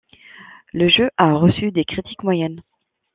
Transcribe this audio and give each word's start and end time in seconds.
Le 0.73 0.89
jeu 0.89 1.11
a 1.17 1.33
reçu 1.35 1.69
des 1.71 1.85
critiques 1.85 2.23
moyennes. 2.23 2.63